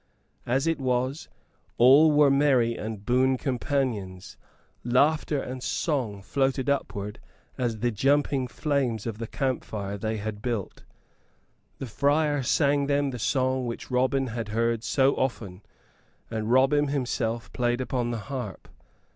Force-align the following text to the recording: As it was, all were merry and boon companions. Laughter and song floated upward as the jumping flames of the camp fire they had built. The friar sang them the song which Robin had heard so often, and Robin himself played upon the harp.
As 0.47 0.65
it 0.65 0.79
was, 0.79 1.29
all 1.77 2.11
were 2.11 2.31
merry 2.31 2.73
and 2.73 3.05
boon 3.05 3.37
companions. 3.37 4.35
Laughter 4.83 5.39
and 5.39 5.61
song 5.61 6.23
floated 6.23 6.71
upward 6.71 7.19
as 7.55 7.81
the 7.81 7.91
jumping 7.91 8.47
flames 8.47 9.05
of 9.05 9.19
the 9.19 9.27
camp 9.27 9.63
fire 9.63 9.99
they 9.99 10.17
had 10.17 10.41
built. 10.41 10.81
The 11.77 11.85
friar 11.85 12.41
sang 12.41 12.87
them 12.87 13.11
the 13.11 13.19
song 13.19 13.67
which 13.67 13.91
Robin 13.91 14.25
had 14.25 14.47
heard 14.47 14.83
so 14.83 15.13
often, 15.17 15.61
and 16.31 16.51
Robin 16.51 16.87
himself 16.87 17.53
played 17.53 17.79
upon 17.79 18.09
the 18.09 18.17
harp. 18.25 18.69